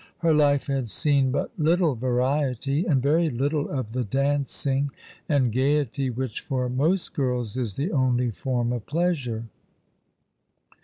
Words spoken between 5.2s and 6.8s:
and gaiety which for